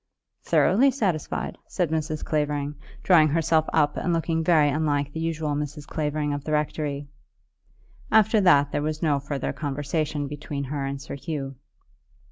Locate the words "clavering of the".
5.85-6.53